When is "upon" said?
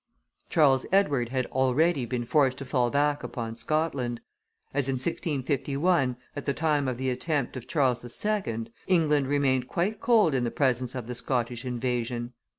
3.21-3.55